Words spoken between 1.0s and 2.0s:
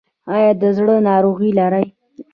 ناروغي لرئ؟